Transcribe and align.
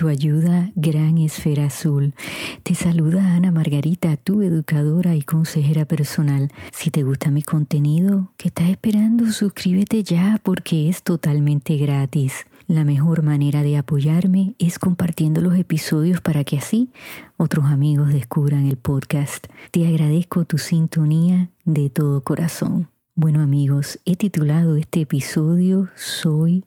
de 0.00 0.12
autoayuda 0.12 0.72
Gran 0.76 1.18
Esfera 1.18 1.66
Azul. 1.66 2.14
Te 2.62 2.74
saluda 2.74 3.34
Ana 3.34 3.50
Margarita, 3.50 4.16
tu 4.16 4.40
educadora 4.40 5.14
y 5.14 5.22
consejera 5.22 5.84
personal. 5.84 6.50
Si 6.72 6.90
te 6.90 7.02
gusta 7.02 7.30
mi 7.30 7.42
contenido, 7.42 8.32
¿qué 8.38 8.48
estás 8.48 8.70
esperando? 8.70 9.30
Suscríbete 9.30 10.02
ya 10.02 10.40
porque 10.42 10.88
es 10.88 11.02
totalmente 11.02 11.76
gratis. 11.76 12.46
La 12.66 12.84
mejor 12.84 13.22
manera 13.22 13.62
de 13.62 13.76
apoyarme 13.76 14.54
es 14.58 14.78
compartiendo 14.78 15.42
los 15.42 15.58
episodios 15.58 16.22
para 16.22 16.44
que 16.44 16.56
así 16.56 16.88
otros 17.36 17.66
amigos 17.66 18.12
descubran 18.12 18.66
el 18.66 18.78
podcast. 18.78 19.48
Te 19.70 19.86
agradezco 19.86 20.46
tu 20.46 20.56
sintonía 20.56 21.50
de 21.64 21.90
todo 21.90 22.22
corazón. 22.22 22.88
Bueno 23.14 23.42
amigos, 23.42 24.00
he 24.06 24.16
titulado 24.16 24.76
este 24.76 25.02
episodio 25.02 25.88
Soy 25.94 26.64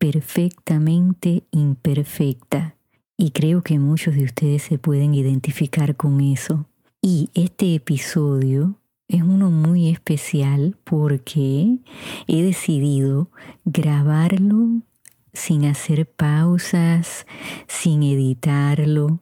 perfectamente 0.00 1.44
imperfecta 1.50 2.74
y 3.18 3.32
creo 3.32 3.60
que 3.60 3.78
muchos 3.78 4.14
de 4.14 4.24
ustedes 4.24 4.62
se 4.62 4.78
pueden 4.78 5.14
identificar 5.14 5.94
con 5.94 6.22
eso. 6.22 6.64
Y 7.02 7.28
este 7.34 7.74
episodio 7.74 8.78
es 9.08 9.22
uno 9.22 9.50
muy 9.50 9.90
especial 9.90 10.74
porque 10.84 11.76
he 12.26 12.42
decidido 12.42 13.30
grabarlo 13.66 14.80
sin 15.34 15.66
hacer 15.66 16.06
pausas, 16.06 17.26
sin 17.68 18.02
editarlo, 18.02 19.20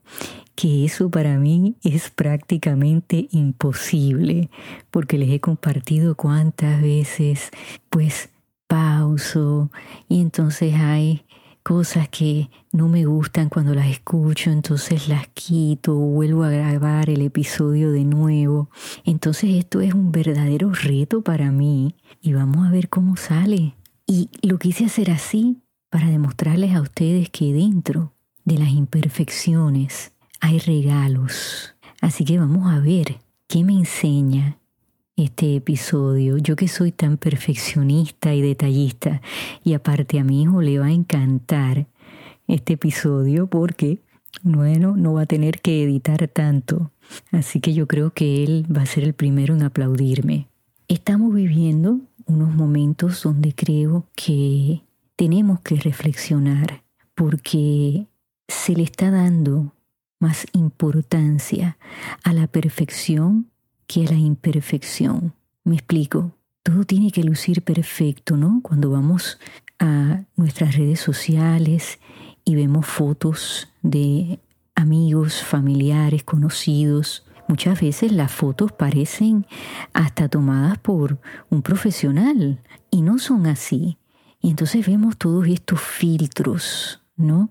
que 0.55 0.84
eso 0.84 1.11
para 1.11 1.39
mí 1.39 1.75
es 1.83 2.09
prácticamente 2.11 3.27
imposible, 3.33 4.49
porque 4.93 5.19
les 5.19 5.31
he 5.31 5.41
compartido 5.41 6.15
cuántas 6.15 6.81
veces 6.81 7.51
pues 7.91 8.31
pauso 8.69 9.71
y 10.09 10.21
entonces 10.21 10.75
hay 10.75 11.25
cosas 11.63 12.09
que 12.09 12.49
no 12.73 12.89
me 12.89 13.05
gustan 13.05 13.49
cuando 13.49 13.75
las 13.75 13.89
escucho, 13.89 14.51
entonces 14.51 15.09
las 15.09 15.27
quito, 15.29 15.95
vuelvo 15.97 16.45
a 16.45 16.51
grabar 16.51 17.11
el 17.11 17.21
episodio 17.23 17.93
de 17.93 18.05
nuevo. 18.05 18.71
Entonces 19.05 19.51
esto 19.57 19.81
es 19.81 19.93
un 19.93 20.13
verdadero 20.13 20.73
reto 20.73 21.23
para 21.23 21.51
mí 21.51 21.95
y 22.23 22.33
vamos 22.33 22.67
a 22.67 22.71
ver 22.71 22.89
cómo 22.89 23.17
sale. 23.17 23.75
Y 24.07 24.31
lo 24.43 24.59
quise 24.59 24.87
hacer 24.87 25.11
así 25.11 25.59
para 25.91 26.09
demostrarles 26.09 26.75
a 26.75 26.81
ustedes 26.81 27.29
que 27.31 27.53
dentro 27.53 28.15
de 28.45 28.59
las 28.59 28.71
imperfecciones 28.71 30.13
hay 30.41 30.59
regalos. 30.61 31.75
Así 32.01 32.25
que 32.25 32.39
vamos 32.39 32.73
a 32.73 32.79
ver 32.81 33.19
qué 33.47 33.65
me 33.65 33.75
enseña 33.75 34.58
este 35.19 35.57
episodio. 35.57 36.39
Yo 36.39 36.57
que 36.57 36.69
soy 36.69 36.93
tan 36.93 37.17
perfeccionista 37.17 38.35
y 38.35 38.41
detallista 38.41 39.21
y 39.65 39.75
aparte 39.75 40.19
a 40.19 40.25
mi 40.25 40.43
hijo 40.43 40.63
le 40.63 40.79
va 40.79 40.87
a 40.87 40.93
encantar 40.93 41.87
este 42.47 42.75
episodio 42.75 43.49
porque, 43.49 43.99
bueno, 44.43 44.97
no 44.97 45.15
va 45.15 45.23
a 45.23 45.27
tener 45.27 45.61
que 45.61 45.83
editar 45.83 46.29
tanto. 46.29 46.93
Así 47.33 47.61
que 47.61 47.75
yo 47.75 47.89
creo 47.89 48.13
que 48.13 48.45
él 48.45 48.67
va 48.75 48.83
a 48.83 48.87
ser 48.87 49.05
el 49.05 49.13
primero 49.13 49.55
en 49.55 49.63
aplaudirme. 49.63 50.49
Estamos 50.87 51.35
viviendo 51.35 52.01
unos 52.27 52.55
momentos 52.55 53.23
donde 53.23 53.55
creo 53.55 54.07
que 54.15 54.83
tenemos 55.17 55.61
que 55.61 55.77
reflexionar 55.77 56.84
porque 57.15 58.07
se 58.47 58.75
le 58.75 58.84
está 58.84 59.11
dando 59.11 59.75
más 60.21 60.47
importancia 60.53 61.77
a 62.23 62.33
la 62.33 62.47
perfección 62.47 63.51
que 63.88 64.04
la 64.04 64.15
imperfección. 64.15 65.34
Me 65.65 65.75
explico. 65.75 66.37
Todo 66.62 66.84
tiene 66.84 67.10
que 67.10 67.25
lucir 67.25 67.62
perfecto, 67.62 68.37
¿no? 68.37 68.60
Cuando 68.62 68.91
vamos 68.91 69.38
a 69.81 70.22
nuestras 70.37 70.76
redes 70.76 71.00
sociales 71.00 71.98
y 72.44 72.54
vemos 72.54 72.87
fotos 72.87 73.69
de 73.82 74.38
amigos, 74.75 75.43
familiares, 75.43 76.22
conocidos, 76.22 77.25
muchas 77.48 77.81
veces 77.81 78.12
las 78.12 78.31
fotos 78.31 78.71
parecen 78.72 79.47
hasta 79.94 80.28
tomadas 80.28 80.78
por 80.78 81.19
un 81.48 81.62
profesional 81.62 82.60
y 82.91 83.00
no 83.03 83.19
son 83.19 83.47
así. 83.47 83.98
Y 84.41 84.50
entonces 84.50 84.87
vemos 84.87 85.16
todos 85.16 85.48
estos 85.48 85.81
filtros, 85.81 87.03
¿no? 87.16 87.50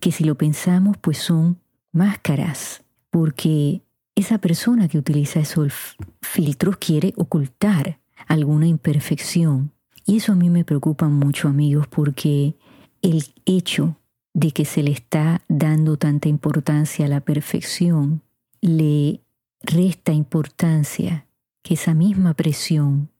Que 0.00 0.10
si 0.10 0.24
lo 0.24 0.34
pensamos, 0.34 0.96
pues 0.98 1.18
son 1.18 1.60
máscaras, 1.92 2.82
porque 3.10 3.85
esa 4.16 4.38
persona 4.38 4.88
que 4.88 4.98
utiliza 4.98 5.40
esos 5.40 5.96
filtros 6.22 6.78
quiere 6.78 7.12
ocultar 7.16 8.00
alguna 8.26 8.66
imperfección. 8.66 9.72
Y 10.06 10.16
eso 10.16 10.32
a 10.32 10.36
mí 10.36 10.50
me 10.50 10.64
preocupa 10.64 11.08
mucho, 11.08 11.48
amigos, 11.48 11.86
porque 11.86 12.56
el 13.02 13.24
hecho 13.44 13.96
de 14.32 14.50
que 14.52 14.64
se 14.64 14.82
le 14.82 14.90
está 14.90 15.42
dando 15.48 15.96
tanta 15.96 16.28
importancia 16.28 17.06
a 17.06 17.08
la 17.08 17.20
perfección 17.20 18.22
le 18.60 19.20
resta 19.62 20.12
importancia 20.12 21.26
que 21.62 21.74
esa 21.74 21.94
misma 21.94 22.34
presión 22.34 23.10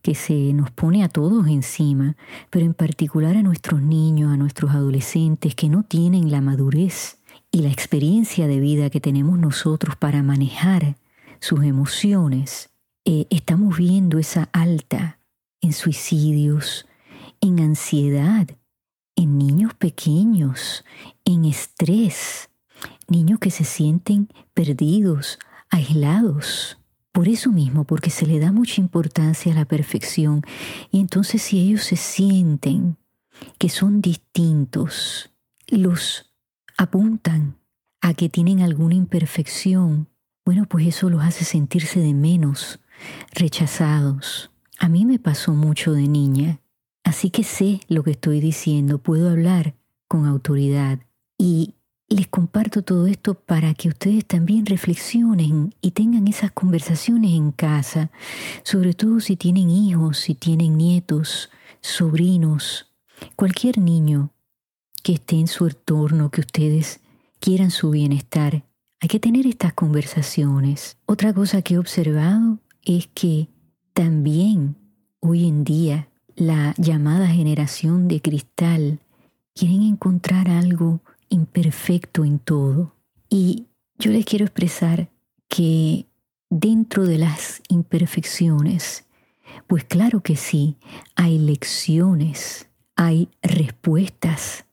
que 0.00 0.14
se 0.14 0.52
nos 0.54 0.70
pone 0.70 1.04
a 1.04 1.08
todos 1.08 1.48
encima, 1.48 2.16
pero 2.48 2.64
en 2.64 2.72
particular 2.72 3.36
a 3.36 3.42
nuestros 3.42 3.82
niños, 3.82 4.32
a 4.32 4.36
nuestros 4.36 4.70
adolescentes 4.70 5.54
que 5.54 5.68
no 5.68 5.82
tienen 5.82 6.30
la 6.30 6.40
madurez 6.40 7.18
y 7.56 7.60
la 7.60 7.70
experiencia 7.70 8.46
de 8.46 8.60
vida 8.60 8.90
que 8.90 9.00
tenemos 9.00 9.38
nosotros 9.38 9.96
para 9.96 10.22
manejar 10.22 10.98
sus 11.40 11.64
emociones, 11.64 12.68
eh, 13.06 13.26
estamos 13.30 13.78
viendo 13.78 14.18
esa 14.18 14.50
alta 14.52 15.20
en 15.62 15.72
suicidios, 15.72 16.86
en 17.40 17.60
ansiedad, 17.60 18.46
en 19.14 19.38
niños 19.38 19.72
pequeños, 19.72 20.84
en 21.24 21.46
estrés, 21.46 22.50
niños 23.08 23.38
que 23.38 23.50
se 23.50 23.64
sienten 23.64 24.28
perdidos, 24.52 25.38
aislados. 25.70 26.76
Por 27.10 27.26
eso 27.26 27.50
mismo, 27.52 27.84
porque 27.84 28.10
se 28.10 28.26
le 28.26 28.38
da 28.38 28.52
mucha 28.52 28.82
importancia 28.82 29.50
a 29.52 29.56
la 29.56 29.64
perfección. 29.64 30.42
Y 30.90 31.00
entonces 31.00 31.40
si 31.40 31.58
ellos 31.60 31.84
se 31.84 31.96
sienten 31.96 32.98
que 33.56 33.70
son 33.70 34.02
distintos, 34.02 35.30
los 35.68 36.26
apuntan 36.76 37.56
a 38.00 38.14
que 38.14 38.28
tienen 38.28 38.60
alguna 38.60 38.94
imperfección, 38.94 40.08
bueno, 40.44 40.66
pues 40.68 40.86
eso 40.86 41.10
los 41.10 41.22
hace 41.22 41.44
sentirse 41.44 42.00
de 42.00 42.14
menos, 42.14 42.80
rechazados. 43.32 44.50
A 44.78 44.88
mí 44.88 45.04
me 45.04 45.18
pasó 45.18 45.52
mucho 45.52 45.92
de 45.92 46.06
niña, 46.06 46.60
así 47.02 47.30
que 47.30 47.42
sé 47.42 47.80
lo 47.88 48.04
que 48.04 48.12
estoy 48.12 48.40
diciendo, 48.40 48.98
puedo 48.98 49.30
hablar 49.30 49.74
con 50.06 50.26
autoridad 50.26 51.00
y 51.38 51.74
les 52.08 52.28
comparto 52.28 52.82
todo 52.82 53.08
esto 53.08 53.34
para 53.34 53.74
que 53.74 53.88
ustedes 53.88 54.24
también 54.24 54.66
reflexionen 54.66 55.74
y 55.80 55.90
tengan 55.90 56.28
esas 56.28 56.52
conversaciones 56.52 57.32
en 57.32 57.50
casa, 57.50 58.12
sobre 58.62 58.94
todo 58.94 59.18
si 59.18 59.36
tienen 59.36 59.68
hijos, 59.68 60.18
si 60.18 60.34
tienen 60.34 60.76
nietos, 60.76 61.50
sobrinos, 61.80 62.92
cualquier 63.34 63.78
niño 63.78 64.30
que 65.06 65.12
esté 65.12 65.36
en 65.36 65.46
su 65.46 65.68
entorno, 65.68 66.32
que 66.32 66.40
ustedes 66.40 66.98
quieran 67.38 67.70
su 67.70 67.90
bienestar. 67.90 68.64
Hay 68.98 69.08
que 69.08 69.20
tener 69.20 69.46
estas 69.46 69.72
conversaciones. 69.72 70.98
Otra 71.06 71.32
cosa 71.32 71.62
que 71.62 71.74
he 71.74 71.78
observado 71.78 72.58
es 72.82 73.06
que 73.14 73.46
también 73.92 74.74
hoy 75.20 75.46
en 75.46 75.62
día 75.62 76.08
la 76.34 76.74
llamada 76.76 77.28
generación 77.28 78.08
de 78.08 78.20
cristal 78.20 78.98
quieren 79.54 79.82
encontrar 79.82 80.50
algo 80.50 81.02
imperfecto 81.28 82.24
en 82.24 82.40
todo. 82.40 82.96
Y 83.30 83.66
yo 84.00 84.10
les 84.10 84.24
quiero 84.24 84.44
expresar 84.44 85.08
que 85.46 86.06
dentro 86.50 87.04
de 87.04 87.18
las 87.18 87.62
imperfecciones, 87.68 89.04
pues 89.68 89.84
claro 89.84 90.20
que 90.20 90.34
sí, 90.34 90.78
hay 91.14 91.38
lecciones, 91.38 92.68
hay 92.96 93.28
respuestas 93.40 94.65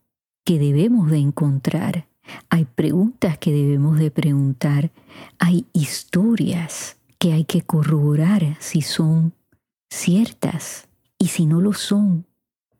que 0.43 0.59
debemos 0.59 1.09
de 1.09 1.17
encontrar, 1.17 2.07
hay 2.49 2.65
preguntas 2.65 3.37
que 3.37 3.51
debemos 3.51 3.99
de 3.99 4.11
preguntar, 4.11 4.91
hay 5.39 5.65
historias 5.73 6.97
que 7.19 7.33
hay 7.33 7.45
que 7.45 7.61
corroborar 7.61 8.57
si 8.59 8.81
son 8.81 9.33
ciertas 9.89 10.87
y 11.17 11.27
si 11.27 11.45
no 11.45 11.61
lo 11.61 11.73
son, 11.73 12.25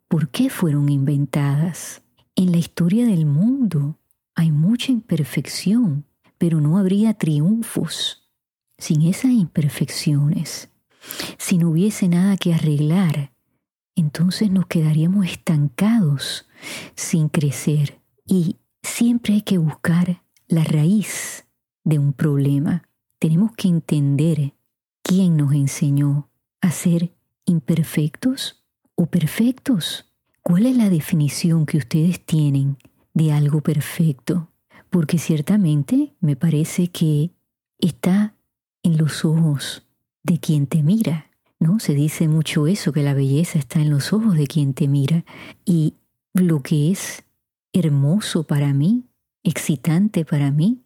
¿por 0.08 0.30
qué 0.30 0.50
fueron 0.50 0.90
inventadas? 0.90 2.02
En 2.36 2.52
la 2.52 2.58
historia 2.58 3.06
del 3.06 3.26
mundo 3.26 4.00
hay 4.36 4.52
mucha 4.52 4.92
imperfección, 4.92 6.06
pero 6.38 6.60
no 6.60 6.78
habría 6.78 7.14
triunfos 7.14 8.30
sin 8.78 9.04
esas 9.04 9.32
imperfecciones. 9.32 10.70
Si 11.38 11.58
no 11.58 11.70
hubiese 11.70 12.08
nada 12.08 12.38
que 12.38 12.54
arreglar, 12.54 13.32
entonces 13.96 14.50
nos 14.50 14.66
quedaríamos 14.66 15.26
estancados 15.26 16.48
sin 16.96 17.30
crecer. 17.30 18.00
Y 18.26 18.58
siempre 18.82 19.36
hay 19.36 19.42
que 19.42 19.58
buscar 19.58 20.24
la 20.48 20.64
raíz 20.64 21.46
de 21.84 22.00
un 22.00 22.14
problema. 22.14 22.84
Tenemos 23.20 23.52
que 23.54 23.68
entender 23.68 24.54
quién 25.02 25.38
nos 25.38 25.54
enseñó 25.54 26.30
a 26.62 26.72
ser 26.72 27.14
imperfectos 27.46 28.64
o 28.96 29.06
perfectos. 29.06 30.10
¿Cuál 30.42 30.66
es 30.66 30.78
la 30.78 30.90
definición 30.90 31.66
que 31.66 31.78
ustedes 31.78 32.26
tienen 32.26 32.78
de 33.14 33.32
algo 33.32 33.62
perfecto? 33.62 34.50
Porque 34.90 35.18
ciertamente 35.18 36.14
me 36.20 36.36
parece 36.36 36.90
que 36.90 37.32
está 37.80 38.36
en 38.84 38.98
los 38.98 39.26
ojos 39.26 39.88
de 40.24 40.40
quien 40.40 40.68
te 40.68 40.84
mira, 40.84 41.32
¿no? 41.60 41.80
Se 41.80 41.94
dice 41.94 42.28
mucho 42.28 42.68
eso, 42.68 42.92
que 42.92 43.04
la 43.04 43.14
belleza 43.14 43.60
está 43.60 43.80
en 43.80 43.90
los 43.90 44.14
ojos 44.14 44.36
de 44.36 44.48
quien 44.48 44.74
te 44.74 44.88
mira. 44.88 45.26
Y 45.66 45.96
lo 46.34 46.62
que 46.62 46.92
es 46.92 47.24
hermoso 47.74 48.44
para 48.44 48.74
mí, 48.74 49.06
excitante 49.44 50.26
para 50.26 50.52
mí, 50.52 50.82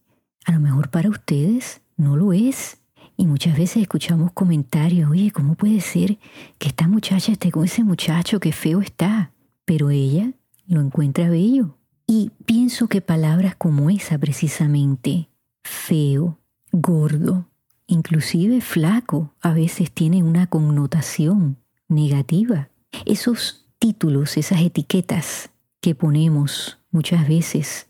a 0.45 0.51
lo 0.51 0.59
mejor 0.59 0.89
para 0.89 1.09
ustedes 1.09 1.81
no 1.95 2.15
lo 2.15 2.33
es. 2.33 2.77
Y 3.15 3.25
muchas 3.25 3.57
veces 3.57 3.81
escuchamos 3.81 4.31
comentarios, 4.31 5.09
oye, 5.09 5.31
¿cómo 5.31 5.55
puede 5.55 5.81
ser 5.81 6.19
que 6.59 6.67
esta 6.67 6.88
muchacha 6.88 7.31
esté 7.31 7.51
con 7.51 7.65
ese 7.65 7.83
muchacho 7.83 8.39
que 8.39 8.51
feo 8.51 8.81
está? 8.81 9.31
Pero 9.65 9.89
ella 9.89 10.33
lo 10.67 10.81
encuentra 10.81 11.29
bello. 11.29 11.77
Y 12.05 12.31
pienso 12.45 12.88
que 12.88 13.01
palabras 13.01 13.55
como 13.55 13.89
esa 13.89 14.17
precisamente, 14.17 15.29
feo, 15.63 16.39
gordo, 16.71 17.50
inclusive 17.88 18.61
flaco, 18.61 19.33
a 19.41 19.53
veces 19.53 19.91
tienen 19.91 20.23
una 20.23 20.47
connotación 20.47 21.57
negativa. 21.89 22.69
Esos 23.05 23.66
títulos, 23.79 24.38
esas 24.38 24.62
etiquetas 24.62 25.50
que 25.81 25.95
ponemos 25.95 26.79
muchas 26.91 27.27
veces 27.27 27.88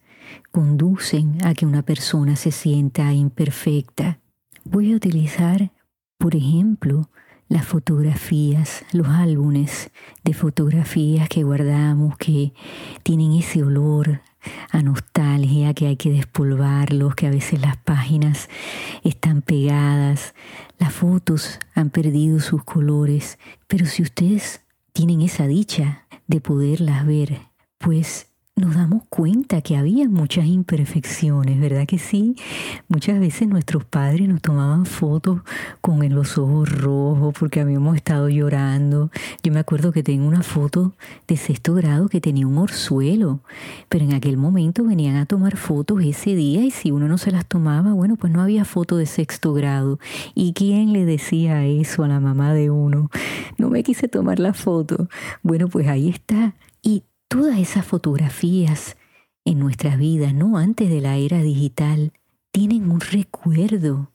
conducen 0.51 1.37
a 1.45 1.53
que 1.53 1.65
una 1.65 1.83
persona 1.83 2.35
se 2.35 2.51
sienta 2.51 3.13
imperfecta, 3.13 4.19
Voy 4.69 4.91
a 4.91 4.97
utilizar, 4.97 5.71
por 6.17 6.35
ejemplo, 6.35 7.09
las 7.47 7.65
fotografías, 7.65 8.83
los 8.91 9.07
álbumes 9.07 9.91
de 10.25 10.33
fotografías 10.33 11.29
que 11.29 11.43
guardamos 11.43 12.17
que 12.17 12.51
tienen 13.01 13.31
ese 13.31 13.63
olor 13.63 14.19
a 14.71 14.81
nostalgia, 14.81 15.73
que 15.73 15.87
hay 15.87 15.95
que 15.95 16.11
despolvarlos, 16.11 17.15
que 17.15 17.27
a 17.27 17.29
veces 17.29 17.61
las 17.61 17.77
páginas 17.77 18.49
están 19.05 19.41
pegadas, 19.41 20.35
las 20.79 20.93
fotos 20.93 21.59
han 21.73 21.89
perdido 21.89 22.41
sus 22.41 22.65
colores, 22.65 23.39
pero 23.67 23.85
si 23.85 24.03
ustedes 24.03 24.65
tienen 24.97 25.21
esa 25.21 25.45
dicha 25.45 26.07
de 26.25 26.41
poderlas 26.41 27.05
ver, 27.05 27.37
pues 27.77 28.31
nos 28.57 28.75
damos 28.75 29.03
cuenta 29.07 29.61
que 29.61 29.77
había 29.77 30.09
muchas 30.09 30.47
imperfecciones, 30.47 31.59
¿verdad 31.59 31.85
que 31.85 31.99
sí? 31.99 32.35
Muchas 32.87 33.19
veces 33.19 33.47
nuestros 33.47 33.85
padres 33.85 34.27
nos 34.27 34.41
tomaban 34.41 34.87
fotos 34.87 35.41
con 35.79 36.07
los 36.13 36.39
ojos 36.39 36.69
rojos 36.69 37.35
porque 37.39 37.61
habíamos 37.61 37.95
estado 37.95 38.29
llorando. 38.29 39.11
Yo 39.43 39.53
me 39.53 39.59
acuerdo 39.59 39.91
que 39.91 40.01
tengo 40.01 40.27
una 40.27 40.41
foto 40.41 40.93
de 41.27 41.37
sexto 41.37 41.75
grado 41.75 42.09
que 42.09 42.19
tenía 42.19 42.47
un 42.47 42.57
orzuelo, 42.57 43.41
pero 43.89 44.05
en 44.05 44.13
aquel 44.13 44.37
momento 44.37 44.83
venían 44.83 45.17
a 45.17 45.27
tomar 45.27 45.55
fotos 45.55 46.03
ese 46.03 46.33
día 46.33 46.63
y 46.63 46.71
si 46.71 46.89
uno 46.89 47.07
no 47.07 47.19
se 47.19 47.31
las 47.31 47.45
tomaba, 47.45 47.93
bueno, 47.93 48.15
pues 48.15 48.33
no 48.33 48.41
había 48.41 48.65
foto 48.65 48.97
de 48.97 49.05
sexto 49.05 49.53
grado. 49.53 49.99
¿Y 50.33 50.53
quién 50.53 50.93
le 50.93 51.05
decía 51.05 51.63
eso 51.65 52.03
a 52.03 52.07
la 52.07 52.19
mamá 52.19 52.55
de 52.55 52.71
uno? 52.71 53.11
No 53.59 53.69
me 53.69 53.83
quise 53.83 54.07
tomar 54.07 54.39
la 54.39 54.53
foto. 54.53 55.09
Bueno, 55.43 55.67
pues 55.67 55.87
ahí 55.87 56.09
está. 56.09 56.55
Y 56.81 57.03
Todas 57.27 57.59
esas 57.59 57.85
fotografías 57.85 58.95
en 59.43 59.59
nuestras 59.59 59.97
vidas, 59.97 60.33
no 60.33 60.57
antes 60.57 60.89
de 60.89 61.01
la 61.01 61.17
era 61.17 61.41
digital, 61.41 62.13
tienen 62.51 62.89
un 62.89 63.01
recuerdo, 63.01 64.11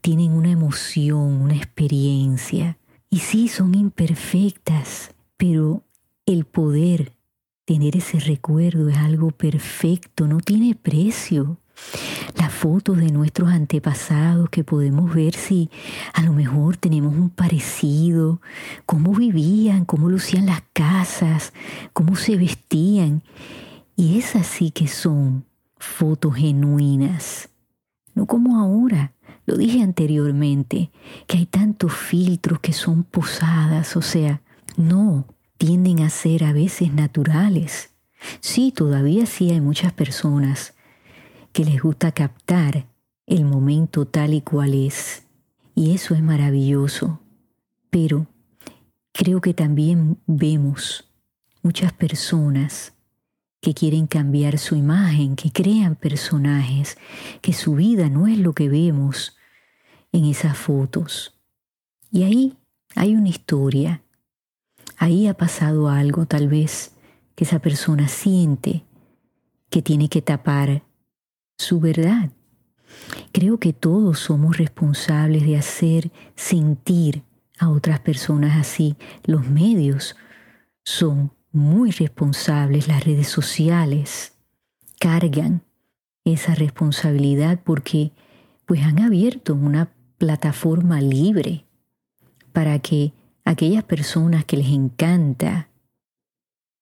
tienen 0.00 0.32
una 0.32 0.50
emoción, 0.50 1.42
una 1.42 1.54
experiencia. 1.54 2.78
Y 3.10 3.18
sí, 3.18 3.48
son 3.48 3.74
imperfectas, 3.74 5.14
pero 5.36 5.84
el 6.24 6.46
poder 6.46 7.12
tener 7.66 7.94
ese 7.94 8.20
recuerdo 8.20 8.88
es 8.88 8.96
algo 8.96 9.32
perfecto, 9.32 10.26
no 10.26 10.40
tiene 10.40 10.74
precio 10.74 11.58
las 12.36 12.52
fotos 12.52 12.98
de 12.98 13.10
nuestros 13.10 13.50
antepasados 13.50 14.48
que 14.50 14.64
podemos 14.64 15.14
ver 15.14 15.34
si 15.34 15.70
a 16.14 16.22
lo 16.22 16.32
mejor 16.32 16.76
tenemos 16.76 17.14
un 17.14 17.30
parecido, 17.30 18.40
cómo 18.84 19.12
vivían, 19.14 19.84
cómo 19.84 20.08
lucían 20.08 20.46
las 20.46 20.62
casas, 20.72 21.52
cómo 21.92 22.16
se 22.16 22.36
vestían. 22.36 23.22
Y 23.96 24.18
esas 24.18 24.46
sí 24.46 24.70
que 24.70 24.88
son 24.88 25.44
fotos 25.78 26.34
genuinas, 26.36 27.48
no 28.14 28.26
como 28.26 28.58
ahora. 28.58 29.12
Lo 29.46 29.56
dije 29.56 29.80
anteriormente, 29.80 30.90
que 31.28 31.38
hay 31.38 31.46
tantos 31.46 31.94
filtros 31.94 32.58
que 32.58 32.72
son 32.72 33.04
posadas, 33.04 33.96
o 33.96 34.02
sea, 34.02 34.42
no, 34.76 35.24
tienden 35.56 36.00
a 36.00 36.10
ser 36.10 36.42
a 36.44 36.52
veces 36.52 36.92
naturales. 36.92 37.90
Sí, 38.40 38.72
todavía 38.74 39.24
sí 39.26 39.50
hay 39.50 39.60
muchas 39.60 39.92
personas 39.92 40.74
que 41.56 41.64
les 41.64 41.80
gusta 41.80 42.12
captar 42.12 42.86
el 43.24 43.46
momento 43.46 44.04
tal 44.04 44.34
y 44.34 44.42
cual 44.42 44.74
es. 44.74 45.24
Y 45.74 45.94
eso 45.94 46.14
es 46.14 46.20
maravilloso. 46.20 47.22
Pero 47.88 48.26
creo 49.12 49.40
que 49.40 49.54
también 49.54 50.18
vemos 50.26 51.10
muchas 51.62 51.94
personas 51.94 52.92
que 53.62 53.72
quieren 53.72 54.06
cambiar 54.06 54.58
su 54.58 54.76
imagen, 54.76 55.34
que 55.34 55.50
crean 55.50 55.96
personajes, 55.96 56.98
que 57.40 57.54
su 57.54 57.76
vida 57.76 58.10
no 58.10 58.26
es 58.26 58.36
lo 58.36 58.52
que 58.52 58.68
vemos 58.68 59.38
en 60.12 60.26
esas 60.26 60.58
fotos. 60.58 61.40
Y 62.10 62.24
ahí 62.24 62.58
hay 62.94 63.14
una 63.14 63.30
historia. 63.30 64.02
Ahí 64.98 65.26
ha 65.26 65.32
pasado 65.32 65.88
algo 65.88 66.26
tal 66.26 66.48
vez 66.48 66.92
que 67.34 67.44
esa 67.44 67.60
persona 67.60 68.08
siente 68.08 68.84
que 69.70 69.80
tiene 69.80 70.10
que 70.10 70.20
tapar 70.20 70.82
su 71.58 71.80
verdad. 71.80 72.30
Creo 73.32 73.58
que 73.58 73.72
todos 73.72 74.20
somos 74.20 74.56
responsables 74.56 75.44
de 75.44 75.56
hacer 75.56 76.10
sentir 76.34 77.22
a 77.58 77.68
otras 77.68 78.00
personas 78.00 78.56
así. 78.56 78.96
Los 79.24 79.48
medios 79.48 80.16
son 80.84 81.32
muy 81.52 81.90
responsables, 81.90 82.88
las 82.88 83.04
redes 83.04 83.28
sociales 83.28 84.34
cargan 84.98 85.62
esa 86.24 86.54
responsabilidad 86.54 87.60
porque 87.62 88.12
pues 88.66 88.82
han 88.82 89.00
abierto 89.00 89.54
una 89.54 89.90
plataforma 90.18 91.00
libre 91.00 91.64
para 92.52 92.78
que 92.78 93.12
aquellas 93.44 93.84
personas 93.84 94.44
que 94.44 94.56
les 94.56 94.68
encanta 94.68 95.68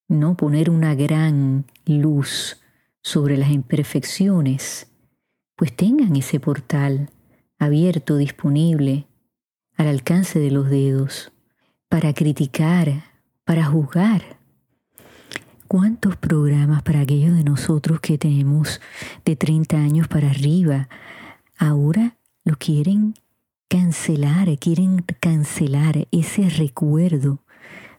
no 0.09 0.37
poner 0.37 0.71
una 0.71 0.95
gran 0.95 1.67
luz 1.87 2.61
sobre 3.05 3.37
las 3.37 3.51
imperfecciones, 3.51 4.91
pues 5.57 5.77
tengan 5.77 6.17
ese 6.17 6.41
portal 6.41 7.11
abierto, 7.59 8.17
disponible, 8.17 9.07
al 9.77 9.89
alcance 9.89 10.39
de 10.41 10.51
los 10.51 10.71
dedos, 10.71 11.31
para 11.89 12.15
criticar, 12.15 13.05
para 13.45 13.67
juzgar. 13.67 14.39
¿Cuántos 15.69 16.17
programas 16.17 16.83
para 16.83 17.01
aquellos 17.01 17.37
de 17.37 17.45
nosotros 17.45 18.01
que 18.01 18.17
tenemos 18.17 18.81
de 19.25 19.37
30 19.37 19.77
años 19.77 20.09
para 20.09 20.31
arriba 20.31 20.89
ahora 21.59 22.17
lo 22.43 22.57
quieren 22.57 23.15
cancelar, 23.69 24.59
quieren 24.59 25.05
cancelar 25.21 26.09
ese 26.11 26.49
recuerdo 26.49 27.43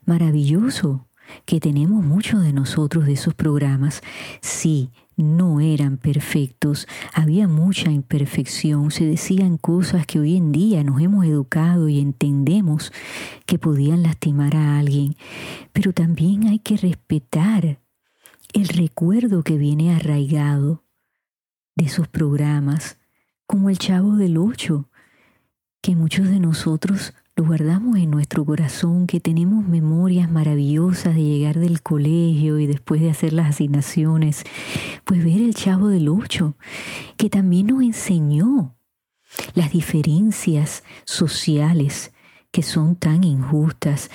maravilloso 0.06 1.08
que 1.46 1.60
tenemos 1.60 2.04
muchos 2.04 2.42
de 2.42 2.54
nosotros 2.54 3.06
de 3.06 3.14
esos 3.14 3.34
programas, 3.34 4.02
sí, 4.42 4.92
no 5.18 5.62
eran 5.62 5.98
perfectos, 5.98 6.88
había 7.14 7.48
mucha 7.48 7.92
imperfección, 7.92 8.92
se 8.92 9.06
decían 9.06 9.58
cosas 9.58 10.06
que 10.06 10.20
hoy 10.20 10.36
en 10.36 10.52
día 10.52 10.84
nos 10.84 11.02
hemos 11.02 11.26
educado 11.26 11.88
y 11.88 12.00
entendemos 12.00 12.92
que 13.46 13.60
podían 13.60 14.04
lastimar 14.04 14.56
a 14.56 14.78
alguien, 14.78 15.16
pero 15.72 15.94
también 15.94 16.48
hay 16.48 16.60
que 16.60 16.78
respetar 16.78 17.80
el 18.54 18.68
recuerdo 18.68 19.44
que 19.44 19.58
viene 19.58 19.94
arraigado 19.94 20.84
de 21.76 21.86
esos 21.86 22.08
programas, 22.08 22.98
como 23.46 23.70
el 23.70 23.78
Chavo 23.78 24.16
del 24.16 24.38
Ocho, 24.38 24.90
que 25.82 25.96
muchos 25.96 26.30
de 26.30 26.40
nosotros 26.40 27.14
lo 27.38 27.44
guardamos 27.44 27.98
en 27.98 28.12
nuestro 28.12 28.46
corazón, 28.46 29.08
que 29.08 29.20
tenemos 29.20 29.68
memorias 29.68 30.32
maravillosas 30.32 31.16
de 31.16 31.24
llegar 31.24 31.60
del 31.60 31.82
colegio 31.82 32.60
y 32.60 32.66
después 32.66 33.02
de 33.02 33.10
hacer 33.10 33.34
las 33.34 33.50
asignaciones, 33.50 34.44
pues 35.04 35.22
ver 35.22 35.42
el 35.42 35.54
chavo 35.54 35.90
del 35.90 36.08
ocho, 36.08 36.56
que 37.18 37.30
también 37.30 37.68
nos 37.68 37.84
enseñó 37.84 38.74
las 39.54 39.74
diferencias 39.74 40.84
sociales 41.04 42.14
que 42.52 42.64
son 42.64 42.96
tan 42.96 43.26
injustas, 43.26 44.10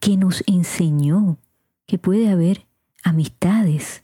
que 0.00 0.16
nos 0.16 0.42
enseñó 0.48 1.38
que 1.86 1.98
puede 1.98 2.28
haber 2.28 2.66
amistades 3.04 4.02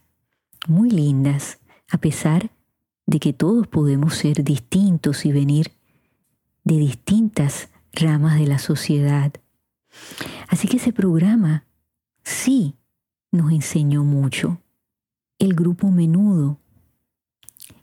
muy 0.68 0.90
lindas, 0.90 1.58
a 1.90 1.98
pesar 1.98 2.52
de 3.06 3.18
que 3.18 3.32
todos 3.32 3.66
podemos 3.66 4.14
ser 4.14 4.44
distintos 4.44 5.26
y 5.26 5.32
venir 5.32 5.72
de 6.62 6.76
distintas 6.76 7.68
ramas 7.92 8.38
de 8.38 8.46
la 8.46 8.58
sociedad. 8.58 9.32
Así 10.48 10.68
que 10.68 10.76
ese 10.76 10.92
programa 10.92 11.64
sí 12.22 12.76
nos 13.32 13.52
enseñó 13.52 14.04
mucho. 14.04 14.60
El 15.38 15.54
grupo 15.54 15.90
menudo. 15.90 16.58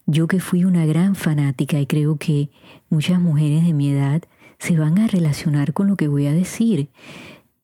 Yo 0.05 0.27
que 0.27 0.39
fui 0.39 0.63
una 0.63 0.85
gran 0.85 1.15
fanática 1.15 1.79
y 1.79 1.85
creo 1.85 2.17
que 2.17 2.49
muchas 2.89 3.19
mujeres 3.19 3.65
de 3.65 3.73
mi 3.73 3.89
edad 3.89 4.23
se 4.59 4.77
van 4.77 4.99
a 4.99 5.07
relacionar 5.07 5.73
con 5.73 5.87
lo 5.87 5.95
que 5.95 6.07
voy 6.07 6.27
a 6.27 6.33
decir. 6.33 6.89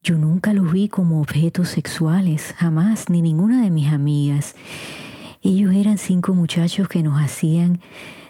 Yo 0.03 0.17
nunca 0.17 0.53
los 0.53 0.71
vi 0.71 0.89
como 0.89 1.21
objetos 1.21 1.69
sexuales, 1.69 2.53
jamás, 2.57 3.09
ni 3.09 3.21
ninguna 3.21 3.61
de 3.61 3.69
mis 3.69 3.87
amigas. 3.91 4.55
Ellos 5.41 5.73
eran 5.73 5.97
cinco 5.97 6.33
muchachos 6.33 6.87
que 6.89 7.03
nos 7.03 7.21
hacían 7.21 7.79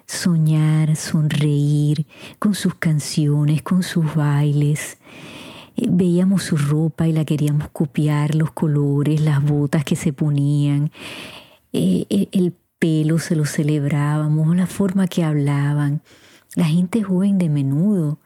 soñar, 0.05 0.95
sonreír 0.95 2.05
con 2.39 2.55
sus 2.55 2.75
canciones, 2.75 3.61
con 3.61 3.83
sus 3.83 4.15
bailes. 4.15 4.97
Eh, 5.75 5.87
veíamos 5.89 6.43
su 6.43 6.57
ropa 6.57 7.07
y 7.07 7.13
la 7.13 7.25
queríamos 7.25 7.69
copiar, 7.71 8.35
los 8.35 8.51
colores, 8.51 9.21
las 9.21 9.43
botas 9.43 9.83
que 9.83 9.95
se 9.95 10.13
ponían, 10.13 10.91
eh, 11.71 12.05
el 12.31 12.53
pelo 12.79 13.17
se 13.17 13.35
lo 13.35 13.45
celebrábamos, 13.45 14.55
la 14.55 14.67
forma 14.67 15.07
que 15.07 15.23
hablaban. 15.23 16.01
La 16.55 16.65
gente 16.65 17.01
joven 17.01 17.37
de 17.37 17.49
menudo 17.49 18.19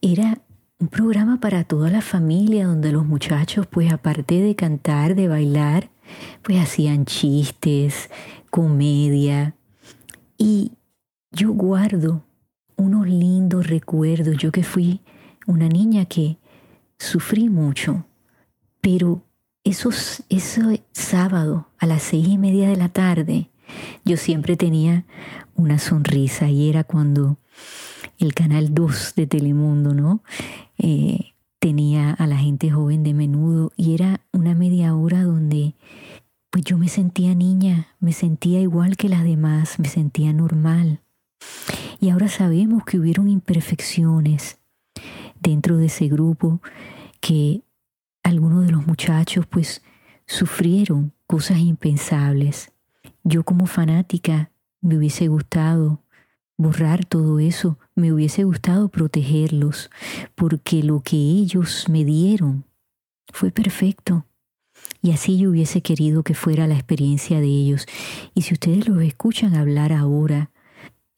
era 0.00 0.40
un 0.78 0.88
programa 0.88 1.40
para 1.40 1.64
toda 1.64 1.90
la 1.90 2.02
familia 2.02 2.66
donde 2.66 2.92
los 2.92 3.04
muchachos, 3.04 3.66
pues 3.66 3.92
aparte 3.92 4.40
de 4.40 4.54
cantar, 4.54 5.16
de 5.16 5.26
bailar, 5.26 5.90
pues 6.42 6.60
hacían 6.60 7.04
chistes, 7.04 8.10
comedia. 8.50 9.54
Y 10.36 10.72
yo 11.30 11.52
guardo 11.52 12.24
unos 12.76 13.06
lindos 13.06 13.66
recuerdos, 13.66 14.36
yo 14.36 14.52
que 14.52 14.62
fui 14.62 15.00
una 15.46 15.68
niña 15.68 16.04
que 16.04 16.38
sufrí 16.98 17.48
mucho, 17.48 18.06
pero 18.80 19.22
esos, 19.64 20.22
ese 20.28 20.82
sábado 20.92 21.68
a 21.78 21.86
las 21.86 22.02
seis 22.02 22.28
y 22.28 22.38
media 22.38 22.68
de 22.68 22.76
la 22.76 22.88
tarde, 22.88 23.50
yo 24.04 24.16
siempre 24.16 24.56
tenía 24.56 25.04
una 25.54 25.78
sonrisa 25.78 26.48
y 26.48 26.68
era 26.68 26.84
cuando 26.84 27.38
el 28.18 28.34
canal 28.34 28.74
2 28.74 29.14
de 29.16 29.26
Telemundo, 29.26 29.94
¿no? 29.94 30.22
Eh, 30.78 31.34
tenía 31.58 32.12
a 32.12 32.26
la 32.26 32.36
gente 32.36 32.70
joven 32.70 33.02
de 33.02 33.14
menudo 33.14 33.72
y 33.76 33.94
era 33.94 34.20
una 34.32 34.54
media 34.54 34.94
hora 34.94 35.22
donde 35.22 35.74
pues 36.50 36.64
yo 36.64 36.78
me 36.78 36.88
sentía 36.88 37.34
niña, 37.34 37.88
me 38.00 38.12
sentía 38.12 38.60
igual 38.60 38.96
que 38.96 39.08
las 39.08 39.24
demás, 39.24 39.78
me 39.78 39.88
sentía 39.88 40.32
normal. 40.32 41.00
Y 42.00 42.10
ahora 42.10 42.28
sabemos 42.28 42.84
que 42.84 42.98
hubieron 42.98 43.28
imperfecciones 43.28 44.58
dentro 45.40 45.76
de 45.76 45.86
ese 45.86 46.08
grupo, 46.08 46.60
que 47.20 47.62
algunos 48.22 48.66
de 48.66 48.72
los 48.72 48.86
muchachos 48.86 49.46
pues 49.46 49.82
sufrieron 50.26 51.12
cosas 51.26 51.58
impensables. 51.58 52.72
Yo 53.24 53.44
como 53.44 53.66
fanática 53.66 54.50
me 54.80 54.96
hubiese 54.96 55.28
gustado 55.28 56.02
borrar 56.56 57.04
todo 57.04 57.38
eso, 57.38 57.78
me 57.94 58.12
hubiese 58.12 58.44
gustado 58.44 58.88
protegerlos, 58.88 59.90
porque 60.34 60.82
lo 60.82 61.00
que 61.00 61.16
ellos 61.16 61.86
me 61.88 62.04
dieron 62.04 62.64
fue 63.32 63.50
perfecto. 63.50 64.26
Y 65.00 65.12
así 65.12 65.38
yo 65.38 65.50
hubiese 65.50 65.80
querido 65.80 66.22
que 66.24 66.34
fuera 66.34 66.66
la 66.66 66.74
experiencia 66.74 67.40
de 67.40 67.46
ellos. 67.46 67.86
Y 68.34 68.42
si 68.42 68.54
ustedes 68.54 68.88
los 68.88 69.02
escuchan 69.02 69.54
hablar 69.54 69.92
ahora, 69.92 70.50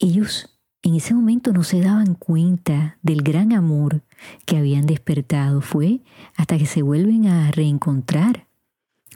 ellos 0.01 0.51
en 0.83 0.95
ese 0.95 1.13
momento 1.13 1.53
no 1.53 1.63
se 1.63 1.79
daban 1.79 2.15
cuenta 2.15 2.97
del 3.03 3.21
gran 3.21 3.53
amor 3.53 4.01
que 4.45 4.57
habían 4.57 4.87
despertado. 4.87 5.61
Fue 5.61 6.01
hasta 6.35 6.57
que 6.57 6.65
se 6.65 6.81
vuelven 6.81 7.27
a 7.27 7.51
reencontrar. 7.51 8.47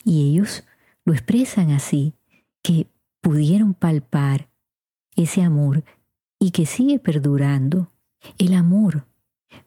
Y 0.03 0.29
ellos 0.29 0.63
lo 1.03 1.13
expresan 1.13 1.71
así, 1.71 2.13
que 2.61 2.87
pudieron 3.21 3.73
palpar 3.73 4.49
ese 5.15 5.41
amor 5.41 5.83
y 6.39 6.51
que 6.51 6.67
sigue 6.67 6.99
perdurando. 6.99 7.91
El 8.37 8.53
amor, 8.53 9.07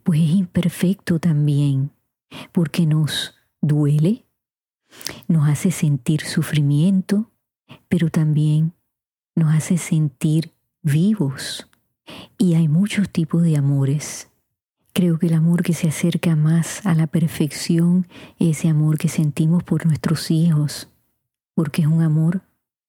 pues 0.04 0.20
es 0.20 0.30
imperfecto 0.30 1.18
también, 1.18 1.90
porque 2.52 2.86
nos 2.86 3.34
duele, 3.60 4.24
nos 5.26 5.48
hace 5.48 5.72
sentir 5.72 6.20
sufrimiento, 6.20 7.32
pero 7.88 8.10
también 8.10 8.74
nos 9.34 9.54
hace 9.54 9.78
sentir 9.78 10.52
vivos. 10.92 11.68
Y 12.38 12.54
hay 12.54 12.68
muchos 12.68 13.10
tipos 13.10 13.42
de 13.42 13.56
amores. 13.56 14.28
Creo 14.92 15.18
que 15.18 15.26
el 15.26 15.34
amor 15.34 15.62
que 15.62 15.74
se 15.74 15.88
acerca 15.88 16.34
más 16.34 16.84
a 16.84 16.94
la 16.94 17.06
perfección 17.06 18.06
es 18.38 18.58
ese 18.58 18.68
amor 18.68 18.98
que 18.98 19.08
sentimos 19.08 19.62
por 19.62 19.86
nuestros 19.86 20.30
hijos, 20.30 20.88
porque 21.54 21.82
es 21.82 21.88
un 21.88 22.02
amor 22.02 22.42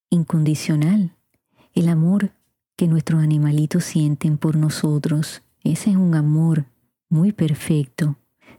incondicional. 0.10 1.16
El 1.74 1.88
amor 1.88 2.32
que 2.76 2.88
nuestros 2.88 3.22
animalitos 3.22 3.84
sienten 3.84 4.38
por 4.38 4.56
nosotros, 4.56 5.44
ese 5.64 5.92
es 5.92 5.96
un 5.98 6.16
amor 6.16 6.66
muy 7.10 7.32
perfecto, 7.32 8.16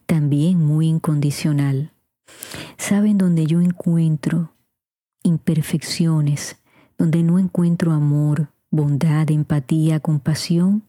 también 0.06 0.58
muy 0.58 0.86
incondicional. 0.86 1.92
¿Saben 2.76 3.18
dónde 3.18 3.46
yo 3.46 3.60
encuentro 3.60 4.52
imperfecciones, 5.22 6.56
donde 6.98 7.22
no 7.22 7.38
encuentro 7.38 7.92
amor, 7.92 8.50
bondad, 8.70 9.30
empatía, 9.30 10.00
compasión? 10.00 10.84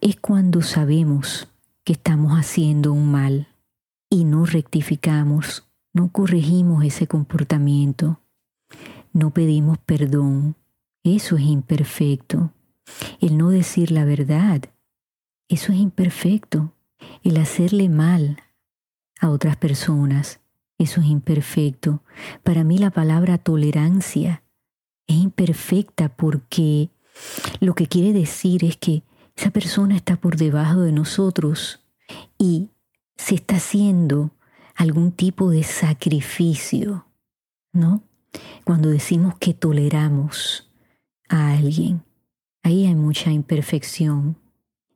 Es 0.00 0.16
cuando 0.16 0.62
sabemos 0.62 1.48
que 1.84 1.94
estamos 1.94 2.32
haciendo 2.32 2.92
un 2.92 3.10
mal 3.10 3.48
y 4.10 4.24
no 4.24 4.46
rectificamos, 4.46 5.66
no 5.92 6.10
corregimos 6.10 6.84
ese 6.84 7.06
comportamiento, 7.06 8.20
no 9.12 9.30
pedimos 9.30 9.78
perdón. 9.78 10.56
Eso 11.02 11.36
es 11.36 11.42
imperfecto. 11.42 12.52
El 13.20 13.36
no 13.36 13.50
decir 13.50 13.90
la 13.90 14.04
verdad, 14.04 14.62
eso 15.48 15.72
es 15.72 15.78
imperfecto. 15.78 16.72
El 17.22 17.36
hacerle 17.36 17.88
mal 17.88 18.38
a 19.20 19.30
otras 19.30 19.56
personas, 19.56 20.40
eso 20.78 21.00
es 21.00 21.06
imperfecto. 21.06 22.02
Para 22.42 22.64
mí 22.64 22.78
la 22.78 22.90
palabra 22.90 23.38
tolerancia 23.38 24.42
es 25.06 25.16
imperfecta 25.16 26.08
porque 26.08 26.90
lo 27.60 27.74
que 27.74 27.86
quiere 27.86 28.12
decir 28.12 28.64
es 28.64 28.76
que 28.76 29.02
esa 29.36 29.50
persona 29.50 29.96
está 29.96 30.16
por 30.16 30.36
debajo 30.36 30.80
de 30.80 30.92
nosotros 30.92 31.80
y 32.38 32.70
se 33.16 33.34
está 33.34 33.56
haciendo 33.56 34.32
algún 34.74 35.12
tipo 35.12 35.50
de 35.50 35.62
sacrificio, 35.62 37.06
¿no? 37.72 38.02
Cuando 38.64 38.88
decimos 38.88 39.34
que 39.38 39.54
toleramos 39.54 40.70
a 41.28 41.52
alguien, 41.52 42.02
Ahí 42.64 42.86
hay 42.86 42.94
mucha 42.94 43.30
imperfección. 43.30 44.38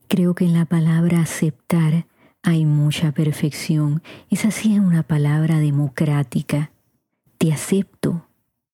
Creo 0.08 0.34
que 0.34 0.46
en 0.46 0.54
la 0.54 0.64
palabra 0.64 1.20
aceptar 1.20 2.06
hay 2.42 2.64
mucha 2.64 3.12
perfección. 3.12 4.02
Esa 4.30 4.50
sí 4.50 4.72
es 4.72 4.80
una 4.80 5.02
palabra 5.02 5.58
democrática. 5.58 6.72
Te 7.36 7.52
acepto, 7.52 8.26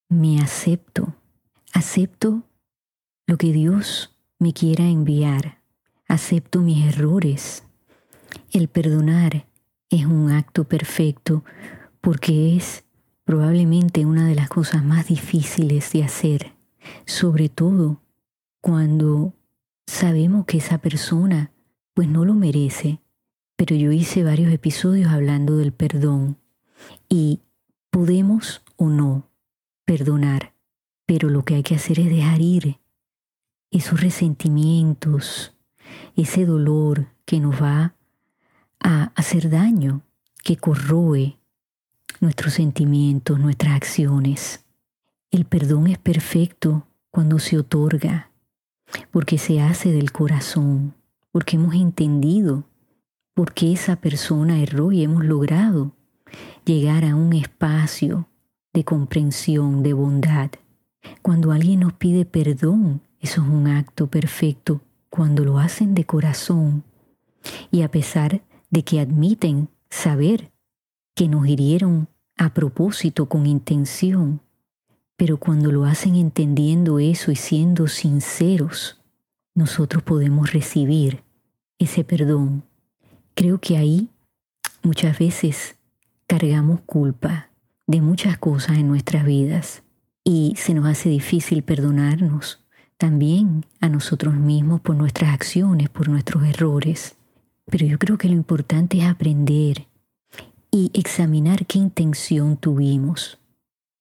me 0.09 0.39
acepto. 0.39 1.13
Acepto 1.73 2.45
lo 3.27 3.39
que 3.39 3.53
Dios 3.53 4.15
me 4.39 4.53
quiera 4.53 4.85
enviar. 4.85 5.63
Acepto 6.07 6.61
mis 6.61 6.85
errores. 6.87 7.65
El 8.51 8.69
perdonar 8.69 9.47
es 9.89 10.05
un 10.05 10.31
acto 10.31 10.65
perfecto 10.65 11.45
porque 12.01 12.57
es 12.57 12.85
probablemente 13.25 14.05
una 14.05 14.27
de 14.27 14.35
las 14.35 14.49
cosas 14.49 14.85
más 14.85 15.09
difíciles 15.09 15.91
de 15.93 16.05
hacer, 16.05 16.53
sobre 17.07 17.49
todo 17.49 18.03
cuando 18.61 19.33
sabemos 19.87 20.45
que 20.45 20.59
esa 20.59 20.79
persona 20.79 21.51
pues 21.95 22.09
no 22.09 22.25
lo 22.25 22.35
merece. 22.35 23.01
Pero 23.57 23.77
yo 23.77 23.93
hice 23.93 24.25
varios 24.25 24.53
episodios 24.53 25.11
hablando 25.11 25.57
del 25.57 25.73
perdón 25.73 26.37
y 27.09 27.41
podemos 27.91 28.63
o 28.77 28.89
no 28.89 29.31
perdonar, 29.87 30.53
pero 31.07 31.31
lo 31.31 31.45
que 31.45 31.55
hay 31.55 31.63
que 31.63 31.77
hacer 31.77 32.01
es 32.01 32.11
dejar 32.11 32.41
ir 32.41 32.79
esos 33.75 34.01
resentimientos, 34.01 35.53
ese 36.15 36.47
dolor 36.47 37.09
que 37.25 37.41
nos 37.41 37.61
va 37.61 37.95
a 38.79 39.13
hacer 39.17 39.51
daño, 39.51 40.03
que 40.45 40.57
corroe 40.57 41.37
nuestros 42.21 42.55
sentimientos, 42.55 43.41
nuestras 43.41 43.75
acciones. 43.75 44.65
El 45.33 45.45
perdón 45.45 45.89
es 45.89 45.99
perfecto 45.99 46.87
cuando 47.11 47.41
se 47.41 47.59
otorga, 47.59 48.31
porque 49.11 49.39
se 49.39 49.61
hace 49.61 49.91
del 49.91 50.13
corazón, 50.13 50.95
porque 51.33 51.57
hemos 51.57 51.75
entendido 51.75 52.65
por 53.35 53.55
qué 53.55 53.73
esa 53.73 53.97
persona 53.97 54.63
erró 54.63 54.93
y 54.93 55.03
hemos 55.03 55.25
logrado 55.25 55.97
llegar 56.65 57.05
a 57.05 57.17
un 57.17 57.33
espacio 57.33 58.29
de 58.73 58.85
comprensión, 58.85 59.83
de 59.83 59.95
bondad. 59.95 60.51
Cuando 61.23 61.51
alguien 61.51 61.81
nos 61.81 61.95
pide 61.95 62.25
perdón, 62.25 63.01
eso 63.25 63.41
es 63.41 63.49
un 63.49 63.69
acto 63.69 64.07
perfecto, 64.07 64.83
cuando 65.09 65.47
lo 65.47 65.59
hacen 65.59 65.95
de 65.95 66.05
corazón 66.05 66.85
y 67.71 67.81
a 67.81 67.91
pesar 67.91 68.43
de 68.69 68.85
que 68.85 69.01
admiten 69.01 69.71
saber 69.89 70.53
que 71.15 71.27
nos 71.27 71.47
hirieron 71.47 72.09
a 72.37 72.53
propósito, 72.53 73.27
con 73.27 73.47
intención, 73.47 74.43
pero 75.17 75.39
cuando 75.39 75.73
lo 75.73 75.87
hacen 75.87 76.17
entendiendo 76.17 76.99
eso 76.99 77.33
y 77.33 77.37
siendo 77.37 77.89
sinceros, 77.89 79.01
nosotros 79.55 80.03
podemos 80.03 80.53
recibir 80.53 81.23
ese 81.79 82.05
perdón. 82.05 82.63
Creo 83.35 83.59
que 83.59 83.79
ahí 83.79 84.11
muchas 84.83 85.19
veces 85.19 85.77
cargamos 86.27 86.83
culpa 86.85 87.49
de 87.87 88.03
muchas 88.03 88.37
cosas 88.37 88.77
en 88.77 88.87
nuestras 88.87 89.25
vidas 89.25 89.83
y 90.25 90.57
se 90.59 90.75
nos 90.75 90.85
hace 90.85 91.09
difícil 91.09 91.63
perdonarnos 91.63 92.64
también 92.97 93.67
a 93.81 93.89
nosotros 93.89 94.35
mismos 94.35 94.81
por 94.81 94.97
nuestras 94.97 95.33
acciones, 95.33 95.89
por 95.89 96.09
nuestros 96.09 96.45
errores. 96.45 97.17
Pero 97.67 97.87
yo 97.87 97.99
creo 97.99 98.19
que 98.19 98.29
lo 98.29 98.35
importante 98.35 98.99
es 98.99 99.05
aprender 99.05 99.87
y 100.71 100.91
examinar 100.95 101.67
qué 101.67 101.79
intención 101.79 102.57
tuvimos. 102.57 103.39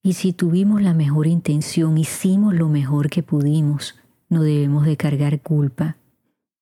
Y 0.02 0.14
si 0.14 0.34
tuvimos 0.34 0.82
la 0.82 0.94
mejor 0.94 1.28
intención, 1.28 1.98
hicimos 1.98 2.54
lo 2.54 2.68
mejor 2.68 3.10
que 3.10 3.24
pudimos, 3.24 3.96
no 4.30 4.42
debemos 4.42 4.86
de 4.86 4.98
cargar 4.98 5.42
culpa. 5.42 5.98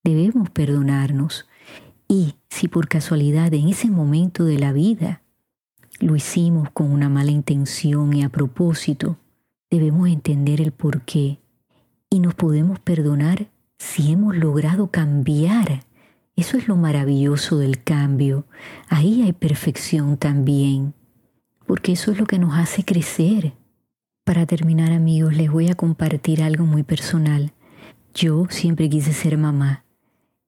Debemos 0.03 0.49
perdonarnos. 0.49 1.47
Y 2.07 2.35
si 2.49 2.67
por 2.67 2.89
casualidad 2.89 3.53
en 3.53 3.69
ese 3.69 3.89
momento 3.89 4.43
de 4.43 4.59
la 4.59 4.73
vida 4.73 5.21
lo 6.01 6.15
hicimos 6.15 6.69
con 6.71 6.91
una 6.91 7.07
mala 7.07 7.31
intención 7.31 8.13
y 8.13 8.23
a 8.23 8.29
propósito, 8.29 9.17
debemos 9.69 10.09
entender 10.09 10.59
el 10.59 10.73
por 10.73 11.03
qué. 11.03 11.39
Y 12.11 12.19
nos 12.19 12.35
podemos 12.35 12.79
perdonar 12.79 13.47
si 13.79 14.11
hemos 14.11 14.35
logrado 14.35 14.91
cambiar 14.91 15.85
eso 16.35 16.57
es 16.57 16.67
lo 16.67 16.75
maravilloso 16.75 17.57
del 17.57 17.83
cambio. 17.83 18.45
Ahí 18.87 19.21
hay 19.21 19.33
perfección 19.33 20.17
también, 20.17 20.93
porque 21.67 21.91
eso 21.91 22.11
es 22.11 22.17
lo 22.17 22.25
que 22.25 22.39
nos 22.39 22.57
hace 22.57 22.83
crecer. 22.83 23.53
Para 24.23 24.45
terminar 24.45 24.91
amigos, 24.91 25.35
les 25.35 25.51
voy 25.51 25.69
a 25.69 25.75
compartir 25.75 26.41
algo 26.41 26.65
muy 26.65 26.83
personal. 26.83 27.53
Yo 28.13 28.47
siempre 28.49 28.89
quise 28.89 29.13
ser 29.13 29.37
mamá 29.37 29.83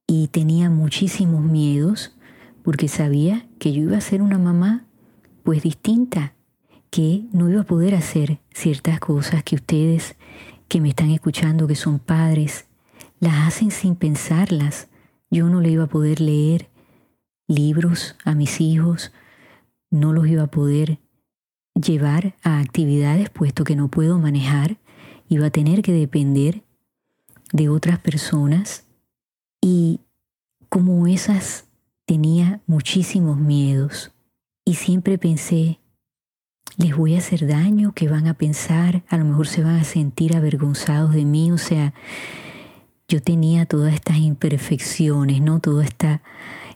y 0.07 0.29
tenía 0.29 0.69
muchísimos 0.69 1.43
miedos 1.43 2.15
porque 2.63 2.87
sabía 2.87 3.47
que 3.59 3.73
yo 3.73 3.83
iba 3.83 3.97
a 3.97 4.01
ser 4.01 4.21
una 4.21 4.37
mamá 4.37 4.85
pues 5.43 5.61
distinta, 5.61 6.33
que 6.89 7.25
no 7.33 7.49
iba 7.49 7.61
a 7.61 7.65
poder 7.65 7.93
hacer 7.93 8.39
ciertas 8.53 8.99
cosas 8.99 9.43
que 9.43 9.55
ustedes 9.55 10.15
que 10.73 10.81
me 10.81 10.89
están 10.89 11.11
escuchando, 11.11 11.67
que 11.67 11.75
son 11.75 11.99
padres, 11.99 12.65
las 13.19 13.47
hacen 13.47 13.69
sin 13.69 13.95
pensarlas, 13.95 14.87
yo 15.29 15.47
no 15.47 15.61
le 15.61 15.69
iba 15.69 15.83
a 15.83 15.87
poder 15.87 16.19
leer 16.19 16.71
libros 17.47 18.15
a 18.25 18.33
mis 18.33 18.59
hijos, 18.59 19.11
no 19.91 20.13
los 20.13 20.25
iba 20.25 20.41
a 20.41 20.47
poder 20.47 20.97
llevar 21.75 22.33
a 22.41 22.59
actividades 22.59 23.29
puesto 23.29 23.63
que 23.63 23.75
no 23.75 23.87
puedo 23.89 24.17
manejar, 24.17 24.77
iba 25.29 25.45
a 25.45 25.51
tener 25.51 25.83
que 25.83 25.91
depender 25.91 26.63
de 27.51 27.69
otras 27.69 27.99
personas. 27.99 28.87
Y 29.61 29.99
como 30.69 31.05
esas 31.05 31.65
tenía 32.07 32.63
muchísimos 32.65 33.37
miedos. 33.37 34.11
Y 34.65 34.73
siempre 34.73 35.19
pensé, 35.19 35.79
les 36.77 36.95
voy 36.95 37.15
a 37.15 37.19
hacer 37.19 37.47
daño, 37.47 37.93
que 37.93 38.07
van 38.07 38.27
a 38.27 38.33
pensar, 38.33 39.03
a 39.07 39.17
lo 39.17 39.25
mejor 39.25 39.47
se 39.47 39.63
van 39.63 39.75
a 39.75 39.83
sentir 39.83 40.35
avergonzados 40.35 41.13
de 41.13 41.25
mí, 41.25 41.51
o 41.51 41.57
sea, 41.57 41.93
yo 43.07 43.21
tenía 43.21 43.65
todas 43.65 43.93
estas 43.93 44.17
imperfecciones, 44.17 45.41
¿no? 45.41 45.59
Todo 45.59 45.81
está 45.81 46.21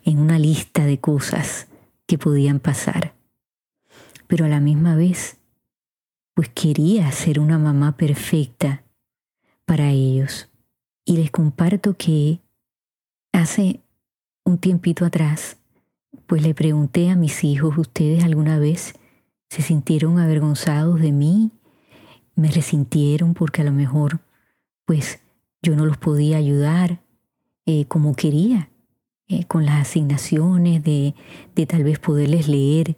en 0.03 0.19
una 0.19 0.37
lista 0.37 0.85
de 0.85 0.99
cosas 0.99 1.67
que 2.05 2.17
podían 2.17 2.59
pasar. 2.59 3.15
Pero 4.27 4.45
a 4.45 4.49
la 4.49 4.59
misma 4.59 4.95
vez, 4.95 5.37
pues 6.33 6.49
quería 6.49 7.11
ser 7.11 7.39
una 7.39 7.57
mamá 7.57 7.97
perfecta 7.97 8.83
para 9.65 9.89
ellos. 9.89 10.49
Y 11.05 11.17
les 11.17 11.31
comparto 11.31 11.95
que 11.95 12.41
hace 13.31 13.81
un 14.43 14.57
tiempito 14.57 15.05
atrás, 15.05 15.57
pues 16.27 16.41
le 16.41 16.53
pregunté 16.53 17.09
a 17.09 17.15
mis 17.15 17.43
hijos, 17.43 17.77
¿ustedes 17.77 18.23
alguna 18.23 18.59
vez 18.59 18.93
se 19.49 19.61
sintieron 19.61 20.19
avergonzados 20.19 20.99
de 20.99 21.11
mí? 21.11 21.51
¿Me 22.35 22.51
resintieron 22.51 23.33
porque 23.33 23.61
a 23.61 23.65
lo 23.65 23.71
mejor, 23.71 24.19
pues, 24.85 25.19
yo 25.61 25.75
no 25.75 25.85
los 25.85 25.97
podía 25.97 26.37
ayudar 26.37 27.01
eh, 27.65 27.85
como 27.85 28.15
quería, 28.15 28.69
eh, 29.27 29.45
con 29.45 29.65
las 29.65 29.81
asignaciones 29.81 30.83
de, 30.83 31.15
de, 31.55 31.65
tal 31.65 31.83
vez 31.83 31.99
poderles 31.99 32.47
leer 32.47 32.95